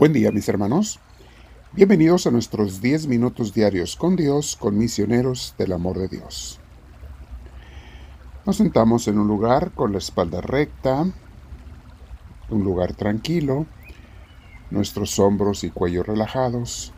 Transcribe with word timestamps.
Buen 0.00 0.14
día 0.14 0.32
mis 0.32 0.48
hermanos. 0.48 0.98
Bienvenidos 1.72 2.26
a 2.26 2.30
nuestros 2.30 2.80
10 2.80 3.06
minutos 3.06 3.52
diarios 3.52 3.96
con 3.96 4.16
Dios, 4.16 4.56
con 4.58 4.78
misioneros 4.78 5.54
del 5.58 5.74
amor 5.74 5.98
de 5.98 6.08
Dios. 6.08 6.58
Nos 8.46 8.56
sentamos 8.56 9.08
en 9.08 9.18
un 9.18 9.28
lugar 9.28 9.72
con 9.72 9.92
la 9.92 9.98
espalda 9.98 10.40
recta, 10.40 11.04
un 12.48 12.64
lugar 12.64 12.94
tranquilo, 12.94 13.66
nuestros 14.70 15.18
hombros 15.18 15.64
y 15.64 15.70
cuello 15.70 16.02
relajados. 16.02 16.94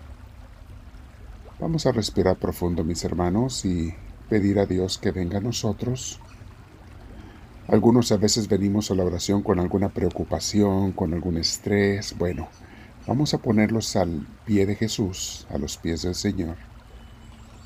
Vamos 1.59 1.87
a 1.87 1.91
respirar 1.91 2.37
profundo 2.37 2.85
mis 2.85 3.03
hermanos 3.03 3.65
y 3.65 3.93
pedir 4.29 4.61
a 4.61 4.67
Dios 4.67 4.99
que 4.99 5.11
venga 5.11 5.39
a 5.39 5.43
nosotros. 5.43 6.21
Algunos 7.67 8.13
a 8.13 8.17
veces 8.17 8.47
venimos 8.47 8.93
a 8.93 8.95
la 8.95 9.03
oración 9.03 9.43
con 9.43 9.59
alguna 9.59 9.89
preocupación, 9.89 10.93
con 10.93 11.13
algún 11.15 11.37
estrés. 11.37 12.17
Bueno, 12.17 12.47
Vamos 13.07 13.35
a 13.35 13.39
ponerlos 13.39 13.97
al 13.97 14.27
pie 14.47 14.65
de 14.65 14.77
Jesús, 14.77 15.47
a 15.51 15.59
los 15.59 15.77
pies 15.77 16.03
del 16.03 16.15
Señor, 16.15 16.57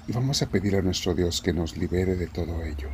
y 0.09 0.13
vamos 0.13 0.41
a 0.41 0.47
pedir 0.47 0.77
a 0.77 0.83
nuestro 0.83 1.15
Dios 1.15 1.43
que 1.43 1.53
nos 1.53 1.77
libere 1.77 2.17
de 2.17 2.27
todo 2.27 2.63
ello 2.63 2.89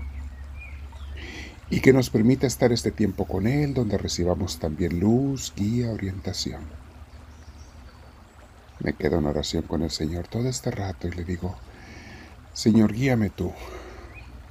y 1.71 1.81
que 1.81 1.93
nos 1.93 2.11
permita 2.11 2.47
estar 2.47 2.73
este 2.73 2.91
tiempo 2.91 3.27
con 3.27 3.47
Él, 3.47 3.73
donde 3.73 3.97
recibamos 3.97 4.59
también 4.59 5.01
luz, 5.01 5.55
guía, 5.57 5.91
orientación. 5.91 6.61
Me 8.81 8.93
quedo 8.93 9.19
en 9.19 9.27
oración 9.27 9.63
con 9.63 9.83
el 9.83 9.91
Señor 9.91 10.27
todo 10.29 10.49
este 10.49 10.71
rato 10.71 11.09
y 11.09 11.13
le 11.13 11.25
digo, 11.25 11.57
Señor, 12.53 12.93
guíame 12.93 13.31
tú. 13.31 13.53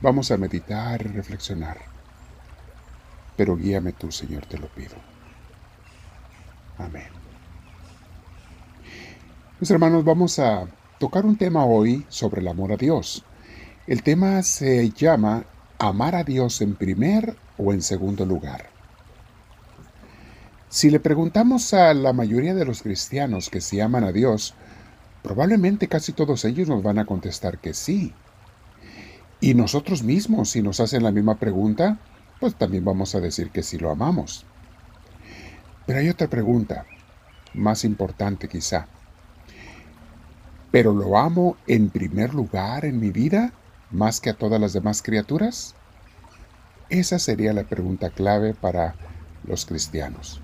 Vamos 0.02 0.32
a 0.32 0.38
meditar 0.38 1.06
y 1.06 1.10
reflexionar, 1.10 1.78
pero 3.38 3.56
guíame 3.56 3.92
tú, 3.92 4.12
Señor, 4.12 4.48
te 4.48 4.58
lo 4.58 4.68
pido. 4.70 4.96
Amén. 6.80 7.21
Mis 9.62 9.70
hermanos, 9.70 10.04
vamos 10.04 10.40
a 10.40 10.66
tocar 10.98 11.24
un 11.24 11.38
tema 11.38 11.66
hoy 11.66 12.04
sobre 12.10 12.42
el 12.42 12.48
amor 12.48 12.72
a 12.72 12.78
Dios. 12.78 13.24
El 13.86 14.02
tema 14.02 14.42
se 14.42 14.90
llama 14.90 15.46
amar 15.78 16.16
a 16.16 16.24
Dios 16.24 16.62
en 16.62 16.74
primer 16.74 17.36
o 17.60 17.72
en 17.72 17.84
segundo 17.84 18.26
lugar. 18.26 18.72
Si 20.68 20.90
le 20.90 21.00
preguntamos 21.00 21.76
a 21.76 21.94
la 21.94 22.12
mayoría 22.12 22.56
de 22.56 22.66
los 22.66 22.82
cristianos 22.82 23.52
que 23.52 23.62
si 23.62 23.80
aman 23.80 24.04
a 24.04 24.12
Dios, 24.12 24.56
probablemente 25.22 25.88
casi 25.88 26.12
todos 26.12 26.44
ellos 26.44 26.68
nos 26.68 26.82
van 26.82 26.98
a 26.98 27.06
contestar 27.06 27.60
que 27.60 27.76
sí. 27.76 28.16
Y 29.42 29.54
nosotros 29.54 30.02
mismos, 30.02 30.50
si 30.50 30.64
nos 30.64 30.80
hacen 30.80 31.04
la 31.04 31.12
misma 31.12 31.36
pregunta, 31.36 32.00
pues 32.40 32.56
también 32.56 32.84
vamos 32.84 33.14
a 33.14 33.20
decir 33.20 33.52
que 33.52 33.62
sí 33.62 33.78
lo 33.78 33.92
amamos. 33.92 34.44
Pero 35.86 36.00
hay 36.00 36.10
otra 36.10 36.28
pregunta, 36.28 36.88
más 37.54 37.86
importante 37.86 38.48
quizá 38.48 38.88
pero 40.72 40.94
lo 40.94 41.18
amo 41.18 41.58
en 41.68 41.90
primer 41.90 42.34
lugar 42.34 42.86
en 42.86 43.00
mi 43.00 43.12
vida 43.12 43.54
más 43.92 44.22
que 44.22 44.30
a 44.30 44.38
todas 44.38 44.60
las 44.60 44.74
demás 44.74 45.02
criaturas? 45.02 45.76
Esa 46.90 47.20
sería 47.20 47.54
la 47.54 47.64
pregunta 47.64 48.10
clave 48.10 48.54
para 48.54 48.96
los 49.46 49.66
cristianos. 49.66 50.42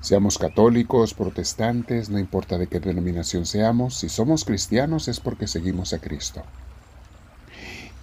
Seamos 0.00 0.38
católicos, 0.38 1.12
protestantes, 1.12 2.08
no 2.08 2.18
importa 2.18 2.56
de 2.56 2.66
qué 2.66 2.78
denominación 2.78 3.46
seamos, 3.46 3.96
si 3.96 4.08
somos 4.08 4.44
cristianos 4.44 5.08
es 5.08 5.20
porque 5.20 5.46
seguimos 5.46 5.92
a 5.92 5.98
Cristo. 5.98 6.42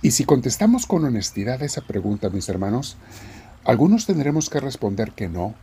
Y 0.02 0.12
si 0.12 0.26
contestamos 0.26 0.86
con 0.86 1.06
honestidad 1.06 1.64
esa 1.64 1.82
pregunta, 1.82 2.30
mis 2.30 2.50
hermanos, 2.50 2.98
algunos 3.64 4.06
tendremos 4.06 4.50
que 4.50 4.60
responder 4.60 5.14
que 5.14 5.30
no, 5.30 5.56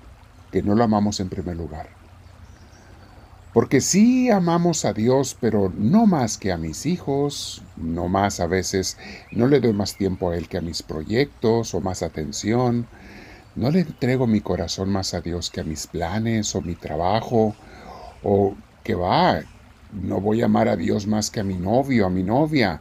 que 0.50 0.62
no 0.62 0.74
lo 0.74 0.82
amamos 0.82 1.20
en 1.20 1.28
primer 1.28 1.56
lugar. 1.56 2.01
Porque 3.52 3.82
sí 3.82 4.30
amamos 4.30 4.86
a 4.86 4.94
Dios, 4.94 5.36
pero 5.38 5.70
no 5.76 6.06
más 6.06 6.38
que 6.38 6.52
a 6.52 6.56
mis 6.56 6.86
hijos, 6.86 7.62
no 7.76 8.08
más 8.08 8.40
a 8.40 8.46
veces, 8.46 8.96
no 9.30 9.46
le 9.46 9.60
doy 9.60 9.74
más 9.74 9.96
tiempo 9.96 10.30
a 10.30 10.36
Él 10.36 10.48
que 10.48 10.56
a 10.56 10.62
mis 10.62 10.82
proyectos 10.82 11.74
o 11.74 11.82
más 11.82 12.02
atención, 12.02 12.86
no 13.54 13.70
le 13.70 13.80
entrego 13.80 14.26
mi 14.26 14.40
corazón 14.40 14.88
más 14.88 15.12
a 15.12 15.20
Dios 15.20 15.50
que 15.50 15.60
a 15.60 15.64
mis 15.64 15.86
planes 15.86 16.56
o 16.56 16.62
mi 16.62 16.74
trabajo, 16.74 17.54
o 18.22 18.54
que 18.82 18.94
va, 18.94 19.42
no 19.92 20.22
voy 20.22 20.40
a 20.40 20.46
amar 20.46 20.68
a 20.68 20.76
Dios 20.76 21.06
más 21.06 21.30
que 21.30 21.40
a 21.40 21.44
mi 21.44 21.56
novio, 21.56 22.06
a 22.06 22.10
mi 22.10 22.22
novia. 22.22 22.80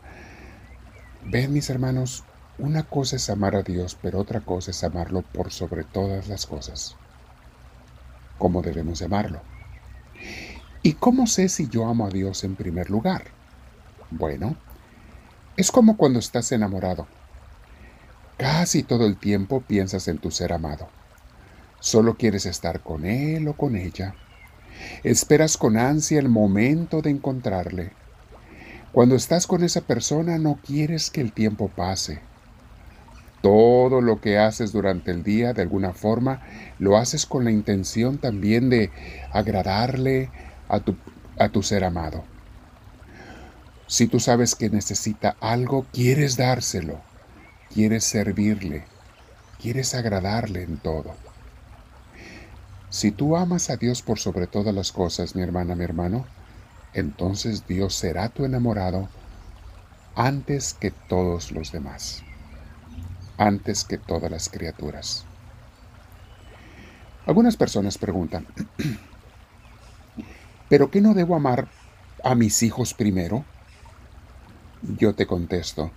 Ven 1.26 1.52
mis 1.52 1.70
hermanos, 1.70 2.24
una 2.58 2.84
cosa 2.84 3.18
es 3.18 3.30
amar 3.30 3.58
a 3.58 3.64
Dios, 3.64 3.98
pero 4.02 4.20
otra 4.20 4.40
cosa 4.40 4.72
es 4.72 4.82
amarlo 4.86 5.22
por 5.22 5.52
sobre 5.52 5.84
todas 5.84 6.30
las 6.30 6.46
cosas. 6.46 6.96
¿Cómo 8.38 8.62
debemos 8.62 9.02
amarlo? 9.02 9.51
¿Y 10.84 10.94
cómo 10.94 11.28
sé 11.28 11.47
si 11.47 11.68
yo 11.68 11.86
amo 11.86 12.08
a 12.08 12.09
Dios 12.09 12.44
en 12.44 12.56
primer 12.56 12.90
lugar? 12.90 13.25
Bueno, 14.09 14.56
es 15.56 15.72
como 15.72 15.96
cuando 15.96 16.18
estás 16.18 16.52
enamorado. 16.52 17.08
Casi 18.38 18.81
todo 18.81 19.06
el 19.06 19.18
tiempo 19.18 19.62
piensas 19.62 20.08
en 20.08 20.18
tu 20.18 20.31
ser 20.31 20.53
amado. 20.53 20.88
Solo 21.80 22.16
quieres 22.16 22.47
estar 22.47 22.80
con 22.81 23.06
él 23.06 23.47
o 23.47 23.53
con 23.53 23.75
ella. 23.75 24.16
Esperas 25.03 25.56
con 25.56 25.78
ansia 25.78 26.18
el 26.18 26.30
momento 26.30 27.03
de 27.03 27.12
encontrarle. 27.12 27.91
Cuando 28.91 29.16
estás 29.16 29.46
con 29.46 29.64
esa 29.64 29.81
persona 29.81 30.40
no 30.40 30.59
quieres 30.66 31.12
que 31.12 31.22
el 31.22 31.31
tiempo 31.31 31.70
pase. 31.70 32.20
Todo 33.44 34.02
lo 34.02 34.20
que 34.20 34.40
haces 34.40 34.72
durante 34.72 35.12
el 35.12 35.22
día, 35.22 35.53
de 35.53 35.62
alguna 35.62 35.94
forma, 35.94 36.41
lo 36.80 36.97
haces 36.97 37.28
con 37.28 37.44
la 37.44 37.52
intención 37.52 38.18
también 38.18 38.70
de 38.70 38.90
agradarle, 39.31 40.31
a 40.72 40.80
tu, 40.80 40.96
a 41.38 41.50
tu 41.50 41.62
ser 41.62 41.84
amado. 41.84 42.24
Si 43.88 44.08
tú 44.08 44.22
sabes 44.22 44.56
que 44.56 44.70
necesita 44.70 45.36
algo, 45.42 45.86
quieres 45.92 46.38
dárselo, 46.38 47.02
quieres 47.74 48.06
servirle, 48.06 48.86
quieres 49.62 49.94
agradarle 49.94 50.64
en 50.64 50.78
todo. 50.78 51.14
Si 52.90 53.12
tú 53.12 53.36
amas 53.36 53.70
a 53.70 53.76
Dios 53.76 54.02
por 54.02 54.18
sobre 54.18 54.48
todas 54.48 54.74
las 54.74 54.94
cosas, 54.94 55.36
mi 55.36 55.42
hermana, 55.42 55.76
mi 55.76 55.84
hermano, 55.84 56.26
entonces 56.94 57.68
Dios 57.68 57.94
será 57.94 58.30
tu 58.30 58.46
enamorado 58.46 59.09
antes 60.16 60.74
que 60.74 60.92
todos 60.92 61.52
los 61.52 61.74
demás, 61.74 62.24
antes 63.38 63.84
que 63.84 63.98
todas 63.98 64.32
las 64.32 64.48
criaturas. 64.48 65.26
Algunas 67.26 67.58
personas 67.58 67.98
preguntan, 67.98 68.48
¿Pero 70.72 70.90
qué 70.90 71.02
no 71.02 71.14
debo 71.14 71.36
amar 71.36 71.68
a 72.24 72.34
mis 72.34 72.64
hijos 72.64 72.94
primero? 72.94 73.44
Yo 74.98 75.14
te 75.14 75.26
contesto, 75.26 75.92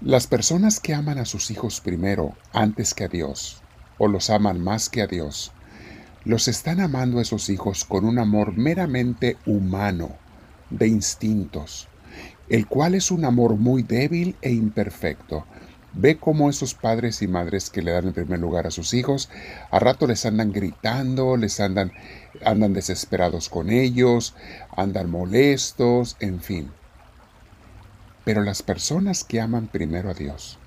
las 0.00 0.26
personas 0.26 0.80
que 0.80 0.94
aman 0.94 1.18
a 1.18 1.26
sus 1.26 1.50
hijos 1.50 1.82
primero 1.82 2.32
antes 2.54 2.94
que 2.94 3.04
a 3.04 3.08
Dios, 3.08 3.60
o 3.98 4.08
los 4.08 4.30
aman 4.30 4.64
más 4.64 4.88
que 4.88 5.02
a 5.02 5.06
Dios, 5.06 5.52
los 6.24 6.48
están 6.48 6.80
amando 6.80 7.18
a 7.18 7.22
esos 7.22 7.50
hijos 7.50 7.84
con 7.84 8.06
un 8.06 8.18
amor 8.18 8.56
meramente 8.56 9.36
humano, 9.44 10.16
de 10.70 10.88
instintos, 10.88 11.86
el 12.48 12.66
cual 12.68 12.94
es 12.94 13.10
un 13.10 13.26
amor 13.26 13.56
muy 13.56 13.82
débil 13.82 14.36
e 14.40 14.52
imperfecto, 14.52 15.44
Ve 15.98 16.18
cómo 16.18 16.50
esos 16.50 16.74
padres 16.74 17.22
y 17.22 17.26
madres 17.26 17.70
que 17.70 17.80
le 17.80 17.90
dan 17.90 18.08
el 18.08 18.12
primer 18.12 18.38
lugar 18.38 18.66
a 18.66 18.70
sus 18.70 18.92
hijos, 18.92 19.30
a 19.70 19.78
rato 19.78 20.06
les 20.06 20.26
andan 20.26 20.52
gritando, 20.52 21.38
les 21.38 21.58
andan, 21.58 21.90
andan 22.44 22.74
desesperados 22.74 23.48
con 23.48 23.70
ellos, 23.70 24.34
andan 24.76 25.08
molestos, 25.08 26.16
en 26.20 26.42
fin. 26.42 26.70
Pero 28.26 28.42
las 28.42 28.62
personas 28.62 29.24
que 29.24 29.40
aman 29.40 29.68
primero 29.68 30.10
a 30.10 30.14
Dios 30.14 30.58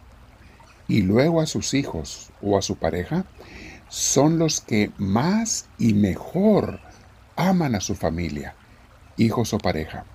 y 0.87 1.03
luego 1.03 1.41
a 1.41 1.45
sus 1.45 1.75
hijos 1.75 2.31
o 2.41 2.57
a 2.57 2.63
su 2.63 2.77
pareja, 2.77 3.25
son 3.87 4.39
los 4.39 4.61
que 4.61 4.91
más 4.97 5.67
y 5.77 5.93
mejor 5.93 6.79
aman 7.35 7.75
a 7.75 7.81
su 7.81 7.93
familia, 7.93 8.55
hijos 9.15 9.53
o 9.53 9.59
pareja 9.59 10.05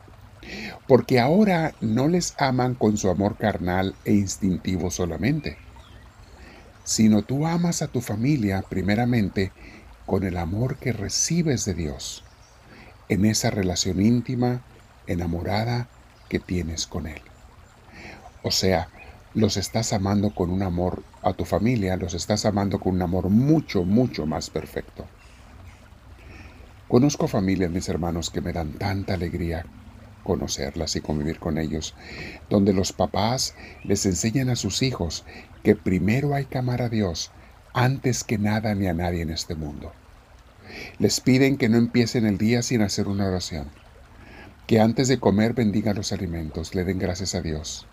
porque 0.87 1.21
ahora 1.21 1.75
no 1.81 2.09
les 2.09 2.35
aman 2.39 2.75
con 2.75 2.97
su 2.97 3.11
amor 3.11 3.37
carnal 3.37 3.95
e 4.05 4.13
instintivo 4.13 4.91
solamente, 4.91 5.57
sino 6.85 7.23
tú 7.23 7.47
amas 7.47 7.83
a 7.83 7.89
tu 7.89 8.01
familia 8.01 8.63
primeramente 8.69 9.53
con 10.07 10.25
el 10.25 10.37
amor 10.37 10.77
que 10.77 10.93
recibes 10.93 11.65
de 11.65 11.75
Dios, 11.75 12.25
en 13.09 13.25
esa 13.25 13.51
relación 13.51 14.01
íntima, 14.03 14.63
enamorada 15.07 15.89
que 16.29 16.39
tienes 16.39 16.87
con 16.87 17.07
Él. 17.07 17.21
O 18.43 18.51
sea, 18.51 18.89
los 19.33 19.57
estás 19.57 19.93
amando 19.93 20.35
con 20.35 20.51
un 20.51 20.63
amor 20.63 21.03
a 21.23 21.33
tu 21.33 21.45
familia, 21.45 21.97
los 21.97 22.15
estás 22.15 22.45
amando 22.45 22.79
con 22.79 22.95
un 22.95 23.03
amor 23.03 23.31
mucho, 23.31 23.85
mucho 23.85 24.27
más 24.27 24.51
perfecto. 24.51 25.07
Conozco 26.89 27.27
familias, 27.27 27.71
mis 27.71 27.89
hermanos, 27.89 28.31
que 28.31 28.43
me 28.43 28.53
dan 28.53 28.75
tanta 28.75 29.15
alegría 29.15 29.65
conocerlas 30.25 30.97
y 30.97 31.01
convivir 31.01 31.39
con 31.39 31.59
ellos, 31.59 31.95
donde 32.51 32.73
los 32.73 32.93
papás 32.93 33.55
les 33.85 34.05
enseñan 34.07 34.51
a 34.51 34.57
sus 34.57 34.83
hijos 34.83 35.25
que 35.63 35.77
primero 35.77 36.35
hay 36.35 36.47
que 36.47 36.59
amar 36.59 36.83
a 36.83 36.89
Dios 36.89 37.31
antes 37.73 38.25
que 38.25 38.39
nada 38.39 38.75
ni 38.75 38.89
a 38.89 38.95
nadie 38.95 39.23
en 39.23 39.31
este 39.31 39.55
mundo. 39.55 39.93
Les 40.99 41.21
piden 41.21 41.57
que 41.57 41.69
no 41.69 41.77
empiecen 41.77 42.27
el 42.27 42.39
día 42.39 42.63
sin 42.63 42.83
hacer 42.83 43.07
una 43.07 43.27
oración, 43.27 43.69
que 44.67 44.81
antes 44.81 45.09
de 45.09 45.21
comer 45.21 45.53
bendigan 45.53 45.97
los 45.97 46.13
alimentos, 46.13 46.75
le 46.75 46.85
den 46.85 46.99
gracias 46.99 47.35
a 47.35 47.43
Dios, 47.43 47.87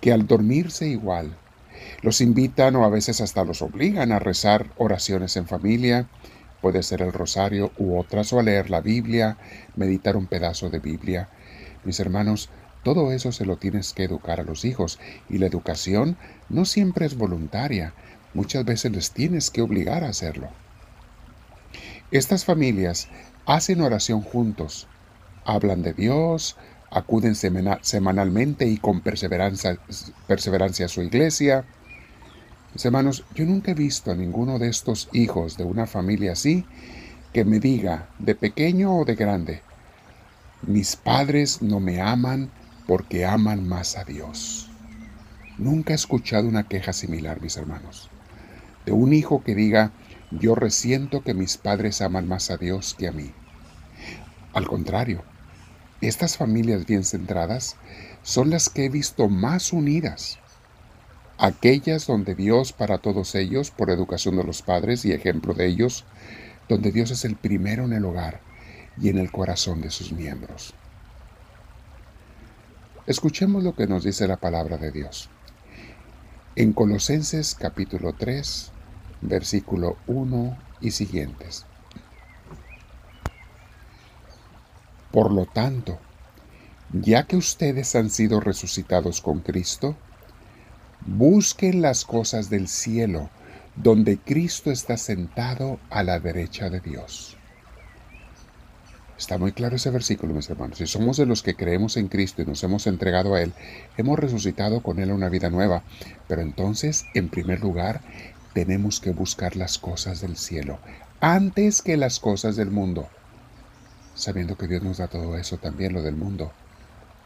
que 0.00 0.12
al 0.12 0.26
dormirse 0.26 0.86
igual, 0.86 1.36
los 2.02 2.20
invitan 2.20 2.76
o 2.76 2.84
a 2.84 2.90
veces 2.90 3.20
hasta 3.20 3.44
los 3.44 3.62
obligan 3.62 4.12
a 4.12 4.18
rezar 4.18 4.70
oraciones 4.76 5.36
en 5.36 5.46
familia, 5.46 6.08
puede 6.60 6.82
ser 6.82 7.02
el 7.02 7.12
rosario 7.12 7.72
u 7.78 7.98
otras, 7.98 8.32
o 8.32 8.40
a 8.40 8.42
leer 8.42 8.70
la 8.70 8.80
Biblia, 8.80 9.38
meditar 9.76 10.16
un 10.16 10.26
pedazo 10.26 10.68
de 10.68 10.80
Biblia. 10.80 11.28
Mis 11.86 12.00
hermanos, 12.00 12.50
todo 12.82 13.12
eso 13.12 13.30
se 13.30 13.46
lo 13.46 13.58
tienes 13.58 13.92
que 13.92 14.02
educar 14.02 14.40
a 14.40 14.42
los 14.42 14.64
hijos 14.64 14.98
y 15.28 15.38
la 15.38 15.46
educación 15.46 16.16
no 16.48 16.64
siempre 16.64 17.06
es 17.06 17.16
voluntaria, 17.16 17.94
muchas 18.34 18.64
veces 18.64 18.90
les 18.90 19.12
tienes 19.12 19.50
que 19.50 19.62
obligar 19.62 20.02
a 20.02 20.08
hacerlo. 20.08 20.48
Estas 22.10 22.44
familias 22.44 23.06
hacen 23.46 23.82
oración 23.82 24.22
juntos, 24.22 24.88
hablan 25.44 25.82
de 25.82 25.92
Dios, 25.92 26.56
acuden 26.90 27.36
semanalmente 27.36 28.66
y 28.66 28.78
con 28.78 29.00
perseverancia, 29.00 29.78
perseverancia 30.26 30.86
a 30.86 30.88
su 30.88 31.02
iglesia. 31.02 31.66
Mis 32.74 32.84
hermanos, 32.84 33.24
yo 33.36 33.44
nunca 33.44 33.70
he 33.70 33.74
visto 33.74 34.10
a 34.10 34.16
ninguno 34.16 34.58
de 34.58 34.70
estos 34.70 35.08
hijos 35.12 35.56
de 35.56 35.62
una 35.62 35.86
familia 35.86 36.32
así 36.32 36.64
que 37.32 37.44
me 37.44 37.60
diga, 37.60 38.08
de 38.18 38.34
pequeño 38.34 38.96
o 38.96 39.04
de 39.04 39.14
grande, 39.14 39.62
mis 40.62 40.96
padres 40.96 41.60
no 41.60 41.80
me 41.80 42.00
aman 42.00 42.50
porque 42.86 43.26
aman 43.26 43.68
más 43.68 43.96
a 43.96 44.04
Dios. 44.04 44.70
Nunca 45.58 45.92
he 45.92 45.96
escuchado 45.96 46.48
una 46.48 46.66
queja 46.66 46.92
similar, 46.92 47.42
mis 47.42 47.56
hermanos, 47.56 48.08
de 48.86 48.92
un 48.92 49.12
hijo 49.12 49.44
que 49.44 49.54
diga, 49.54 49.92
yo 50.30 50.54
resiento 50.54 51.22
que 51.22 51.34
mis 51.34 51.56
padres 51.58 52.00
aman 52.00 52.26
más 52.26 52.50
a 52.50 52.56
Dios 52.56 52.94
que 52.98 53.06
a 53.06 53.12
mí. 53.12 53.32
Al 54.54 54.66
contrario, 54.66 55.22
estas 56.00 56.36
familias 56.36 56.86
bien 56.86 57.04
centradas 57.04 57.76
son 58.22 58.50
las 58.50 58.70
que 58.70 58.86
he 58.86 58.88
visto 58.88 59.28
más 59.28 59.72
unidas. 59.72 60.38
Aquellas 61.38 62.06
donde 62.06 62.34
Dios 62.34 62.72
para 62.72 62.98
todos 62.98 63.34
ellos, 63.34 63.70
por 63.70 63.90
educación 63.90 64.36
de 64.36 64.44
los 64.44 64.62
padres 64.62 65.04
y 65.04 65.12
ejemplo 65.12 65.52
de 65.52 65.66
ellos, 65.66 66.06
donde 66.68 66.92
Dios 66.92 67.10
es 67.10 67.24
el 67.26 67.36
primero 67.36 67.84
en 67.84 67.92
el 67.92 68.04
hogar 68.06 68.45
y 69.00 69.08
en 69.08 69.18
el 69.18 69.30
corazón 69.30 69.80
de 69.80 69.90
sus 69.90 70.12
miembros. 70.12 70.74
Escuchemos 73.06 73.62
lo 73.62 73.74
que 73.74 73.86
nos 73.86 74.04
dice 74.04 74.26
la 74.26 74.36
palabra 74.36 74.78
de 74.78 74.90
Dios. 74.90 75.28
En 76.56 76.72
Colosenses 76.72 77.54
capítulo 77.54 78.14
3, 78.14 78.72
versículo 79.20 79.96
1 80.06 80.58
y 80.80 80.90
siguientes. 80.90 81.66
Por 85.12 85.32
lo 85.32 85.46
tanto, 85.46 85.98
ya 86.92 87.26
que 87.26 87.36
ustedes 87.36 87.94
han 87.94 88.10
sido 88.10 88.40
resucitados 88.40 89.20
con 89.20 89.40
Cristo, 89.40 89.96
busquen 91.06 91.82
las 91.82 92.04
cosas 92.04 92.50
del 92.50 92.68
cielo, 92.68 93.30
donde 93.76 94.18
Cristo 94.18 94.70
está 94.70 94.96
sentado 94.96 95.78
a 95.90 96.02
la 96.02 96.18
derecha 96.18 96.70
de 96.70 96.80
Dios. 96.80 97.36
Está 99.18 99.38
muy 99.38 99.52
claro 99.52 99.76
ese 99.76 99.90
versículo, 99.90 100.34
mis 100.34 100.50
hermanos. 100.50 100.78
Si 100.78 100.86
somos 100.86 101.16
de 101.16 101.26
los 101.26 101.42
que 101.42 101.54
creemos 101.54 101.96
en 101.96 102.08
Cristo 102.08 102.42
y 102.42 102.46
nos 102.46 102.62
hemos 102.64 102.86
entregado 102.86 103.34
a 103.34 103.42
Él, 103.42 103.52
hemos 103.96 104.18
resucitado 104.18 104.82
con 104.82 104.98
Él 104.98 105.10
a 105.10 105.14
una 105.14 105.28
vida 105.28 105.50
nueva. 105.50 105.82
Pero 106.28 106.42
entonces, 106.42 107.06
en 107.14 107.28
primer 107.28 107.60
lugar, 107.60 108.02
tenemos 108.52 109.00
que 109.00 109.10
buscar 109.10 109.56
las 109.56 109.78
cosas 109.78 110.20
del 110.20 110.36
cielo, 110.36 110.78
antes 111.20 111.82
que 111.82 111.96
las 111.96 112.20
cosas 112.20 112.56
del 112.56 112.70
mundo 112.70 113.08
sabiendo 114.16 114.56
que 114.56 114.66
Dios 114.66 114.82
nos 114.82 114.96
da 114.96 115.08
todo 115.08 115.36
eso 115.36 115.58
también, 115.58 115.92
lo 115.92 116.02
del 116.02 116.16
mundo. 116.16 116.50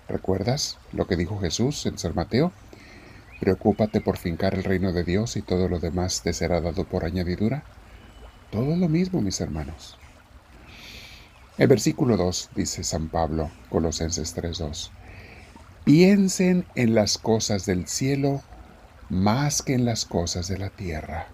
¿Recuerdas 0.08 0.76
lo 0.92 1.06
que 1.06 1.16
dijo 1.16 1.38
Jesús 1.38 1.87
en 1.87 1.96
San 1.98 2.14
Mateo? 2.14 2.52
Preocúpate 3.38 4.00
por 4.00 4.19
fincar 4.19 4.54
el 4.54 4.64
reino 4.64 4.92
de 4.92 5.04
Dios 5.04 5.37
y 5.37 5.42
todo 5.42 5.69
lo 5.69 5.78
demás 5.78 6.22
te 6.22 6.32
será 6.32 6.60
dado 6.60 6.84
por 6.84 7.04
añadidura. 7.04 7.62
Todo 8.50 8.76
lo 8.76 8.88
mismo, 8.88 9.22
mis 9.22 9.40
hermanos. 9.40 9.96
El 11.61 11.69
versículo 11.69 12.17
2 12.17 12.53
dice 12.57 12.83
San 12.85 13.11
Pablo, 13.11 13.51
Colosenses 13.69 14.35
3:2. 14.35 14.91
Piensen 15.85 16.65
en 16.75 16.95
las 16.95 17.19
cosas 17.19 17.67
del 17.67 17.87
cielo 17.87 18.41
más 19.11 19.61
que 19.61 19.75
en 19.75 19.85
las 19.85 20.07
cosas 20.07 20.49
de 20.49 20.57
la 20.57 20.71
tierra. 20.71 21.27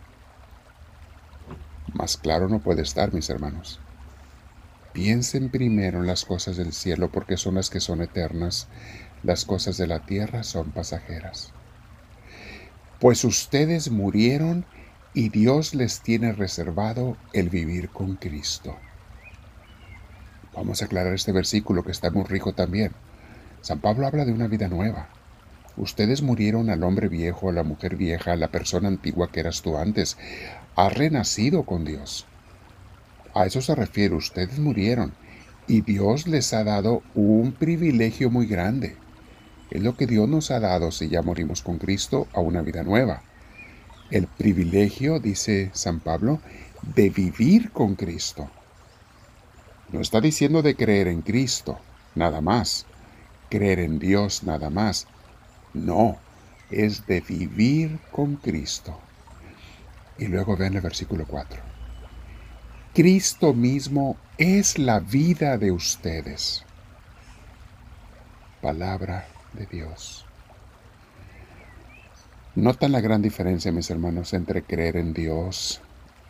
Más 1.94 2.16
claro 2.16 2.48
no 2.48 2.58
puede 2.58 2.82
estar, 2.82 3.14
mis 3.14 3.30
hermanos. 3.30 3.78
Piensen 4.92 5.48
primero 5.48 6.00
en 6.00 6.08
las 6.08 6.24
cosas 6.24 6.56
del 6.56 6.72
cielo 6.72 7.08
porque 7.12 7.36
son 7.36 7.54
las 7.54 7.70
que 7.70 7.78
son 7.78 8.02
eternas, 8.02 8.66
las 9.22 9.44
cosas 9.44 9.76
de 9.76 9.86
la 9.86 10.06
tierra 10.06 10.42
son 10.42 10.72
pasajeras. 10.72 11.52
Pues 12.98 13.22
ustedes 13.22 13.92
murieron 13.92 14.66
y 15.14 15.28
Dios 15.28 15.76
les 15.76 16.00
tiene 16.00 16.32
reservado 16.32 17.16
el 17.32 17.48
vivir 17.48 17.90
con 17.90 18.16
Cristo. 18.16 18.76
Vamos 20.56 20.80
a 20.80 20.86
aclarar 20.86 21.12
este 21.12 21.32
versículo 21.32 21.84
que 21.84 21.92
está 21.92 22.10
muy 22.10 22.24
rico 22.24 22.54
también. 22.54 22.92
San 23.60 23.78
Pablo 23.80 24.06
habla 24.06 24.24
de 24.24 24.32
una 24.32 24.48
vida 24.48 24.68
nueva. 24.68 25.08
Ustedes 25.76 26.22
murieron 26.22 26.70
al 26.70 26.82
hombre 26.82 27.08
viejo, 27.08 27.50
a 27.50 27.52
la 27.52 27.62
mujer 27.62 27.96
vieja, 27.96 28.32
a 28.32 28.36
la 28.36 28.48
persona 28.48 28.88
antigua 28.88 29.30
que 29.30 29.40
eras 29.40 29.60
tú 29.60 29.76
antes. 29.76 30.16
Has 30.74 30.94
renacido 30.94 31.64
con 31.64 31.84
Dios. 31.84 32.24
A 33.34 33.44
eso 33.44 33.60
se 33.60 33.74
refiere, 33.74 34.14
ustedes 34.14 34.58
murieron 34.58 35.12
y 35.68 35.82
Dios 35.82 36.26
les 36.26 36.54
ha 36.54 36.64
dado 36.64 37.02
un 37.14 37.52
privilegio 37.52 38.30
muy 38.30 38.46
grande. 38.46 38.96
Es 39.70 39.82
lo 39.82 39.94
que 39.94 40.06
Dios 40.06 40.26
nos 40.26 40.50
ha 40.50 40.60
dado 40.60 40.90
si 40.90 41.08
ya 41.10 41.20
morimos 41.20 41.60
con 41.60 41.76
Cristo 41.76 42.28
a 42.32 42.40
una 42.40 42.62
vida 42.62 42.82
nueva. 42.82 43.22
El 44.10 44.26
privilegio, 44.26 45.20
dice 45.20 45.70
San 45.74 46.00
Pablo, 46.00 46.40
de 46.94 47.10
vivir 47.10 47.72
con 47.72 47.94
Cristo. 47.96 48.48
No 49.92 50.00
está 50.00 50.20
diciendo 50.20 50.62
de 50.62 50.74
creer 50.74 51.08
en 51.08 51.22
Cristo, 51.22 51.78
nada 52.14 52.40
más. 52.40 52.86
Creer 53.48 53.78
en 53.78 53.98
Dios, 53.98 54.42
nada 54.42 54.70
más. 54.70 55.06
No, 55.72 56.16
es 56.70 57.06
de 57.06 57.20
vivir 57.20 57.98
con 58.10 58.36
Cristo. 58.36 58.98
Y 60.18 60.26
luego 60.26 60.56
ven 60.56 60.74
el 60.74 60.80
versículo 60.80 61.24
4. 61.26 61.60
Cristo 62.94 63.52
mismo 63.52 64.16
es 64.38 64.78
la 64.78 65.00
vida 65.00 65.58
de 65.58 65.70
ustedes. 65.70 66.64
Palabra 68.62 69.26
de 69.52 69.66
Dios. 69.66 70.24
¿Notan 72.54 72.92
la 72.92 73.02
gran 73.02 73.20
diferencia, 73.20 73.70
mis 73.70 73.90
hermanos, 73.90 74.32
entre 74.32 74.62
creer 74.62 74.96
en 74.96 75.12
Dios 75.12 75.82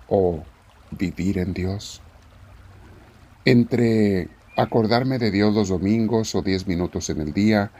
o 0.08 0.42
vivir 0.90 1.38
en 1.38 1.54
Dios? 1.54 2.02
Entre 3.46 4.28
acordarme 4.56 5.20
de 5.20 5.30
Dios 5.30 5.54
los 5.54 5.68
domingos 5.68 6.34
o 6.34 6.42
diez 6.42 6.66
minutos 6.66 7.10
en 7.10 7.20
el 7.20 7.32
día, 7.32 7.70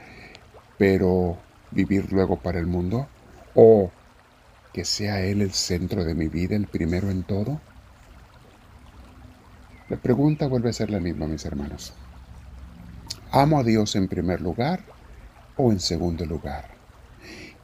pero 0.77 1.37
vivir 1.71 2.13
luego 2.13 2.37
para 2.37 2.57
el 2.57 2.67
mundo, 2.67 3.09
o 3.53 3.91
que 4.71 4.85
sea 4.85 5.19
Él 5.19 5.41
el 5.41 5.51
centro 5.51 6.05
de 6.05 6.15
mi 6.15 6.29
vida, 6.29 6.55
el 6.55 6.67
primero 6.67 7.11
en 7.11 7.23
todo. 7.23 7.59
La 9.89 9.97
pregunta 9.97 10.47
vuelve 10.47 10.69
a 10.69 10.73
ser 10.73 10.89
la 10.89 11.01
misma, 11.01 11.27
mis 11.27 11.43
hermanos. 11.43 11.93
¿Amo 13.31 13.59
a 13.59 13.63
Dios 13.65 13.97
en 13.97 14.07
primer 14.07 14.39
lugar 14.39 14.85
o 15.57 15.73
en 15.73 15.81
segundo 15.81 16.25
lugar? 16.25 16.69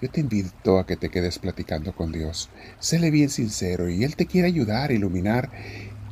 Yo 0.02 0.10
te 0.10 0.20
invito 0.20 0.78
a 0.78 0.86
que 0.86 0.98
te 0.98 1.08
quedes 1.08 1.40
platicando 1.40 1.96
con 1.96 2.12
Dios. 2.12 2.50
Séle 2.80 3.12
bien 3.12 3.30
sincero 3.30 3.88
y 3.88 4.04
Él 4.04 4.18
te 4.18 4.26
quiere 4.26 4.50
ayudar, 4.50 4.92
iluminar 4.92 5.50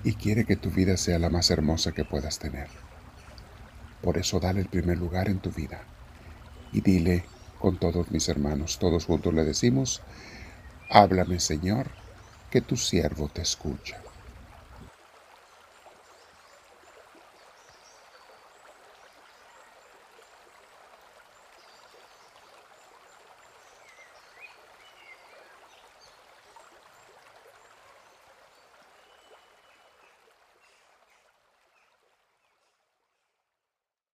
y 0.03 0.13
quiere 0.15 0.45
que 0.45 0.55
tu 0.55 0.69
vida 0.69 0.97
sea 0.97 1.19
la 1.19 1.29
más 1.29 1.51
hermosa 1.51 1.91
que 1.91 2.05
puedas 2.05 2.39
tener. 2.39 2.67
Por 4.01 4.17
eso 4.17 4.39
dale 4.39 4.61
el 4.61 4.67
primer 4.67 4.97
lugar 4.97 5.29
en 5.29 5.39
tu 5.39 5.51
vida. 5.51 5.81
Y 6.71 6.81
dile 6.81 7.25
con 7.59 7.77
todos 7.77 8.09
mis 8.11 8.27
hermanos, 8.29 8.79
todos 8.79 9.05
juntos 9.05 9.33
le 9.33 9.43
decimos, 9.43 10.01
háblame 10.89 11.39
Señor, 11.39 11.91
que 12.49 12.61
tu 12.61 12.75
siervo 12.77 13.29
te 13.29 13.41
escucha. 13.41 14.01